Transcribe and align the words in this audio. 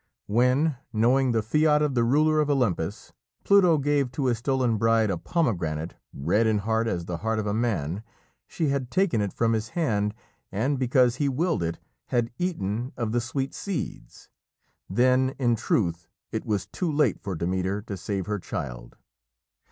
When, 0.25 0.77
knowing 0.91 1.31
the 1.31 1.43
fiat 1.43 1.83
of 1.83 1.93
the 1.93 2.03
ruler 2.03 2.39
of 2.39 2.49
Olympus, 2.49 3.13
Pluto 3.43 3.77
gave 3.77 4.11
to 4.13 4.25
his 4.25 4.39
stolen 4.39 4.77
bride 4.79 5.11
a 5.11 5.17
pomegranate, 5.19 5.93
red 6.11 6.47
in 6.47 6.57
heart 6.57 6.87
as 6.87 7.05
the 7.05 7.17
heart 7.17 7.37
of 7.37 7.45
a 7.45 7.53
man, 7.53 8.01
she 8.47 8.69
had 8.69 8.89
taken 8.89 9.21
it 9.21 9.31
from 9.31 9.53
his 9.53 9.69
hand, 9.77 10.15
and, 10.51 10.79
because 10.79 11.17
he 11.17 11.29
willed 11.29 11.61
it, 11.61 11.77
had 12.07 12.31
eaten 12.39 12.93
of 12.97 13.11
the 13.11 13.21
sweet 13.21 13.53
seeds. 13.53 14.27
Then, 14.89 15.35
in 15.37 15.55
truth, 15.55 16.07
it 16.31 16.47
was 16.47 16.65
too 16.65 16.91
late 16.91 17.21
for 17.21 17.35
Demeter 17.35 17.79
to 17.83 17.95
save 17.95 18.25
her 18.25 18.39
child. 18.39 18.97